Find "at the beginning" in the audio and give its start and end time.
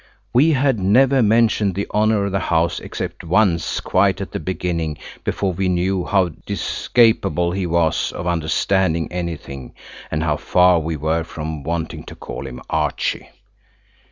4.19-4.97